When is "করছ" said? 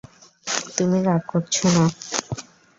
1.31-1.55